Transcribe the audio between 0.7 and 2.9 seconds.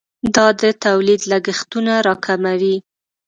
تولید لګښتونه راکموي.